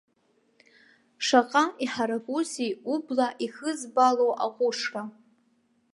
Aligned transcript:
Шаҟа 1.25 1.63
иҳаракузеи 1.83 2.71
убла 2.93 3.27
ихызбало 3.45 4.27
аҟәышра! 4.45 5.03